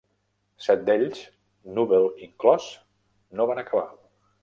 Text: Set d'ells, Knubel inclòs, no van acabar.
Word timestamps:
Set 0.67 0.81
d'ells, 0.87 1.19
Knubel 1.69 2.09
inclòs, 2.31 2.73
no 3.39 3.51
van 3.53 3.67
acabar. 3.67 3.89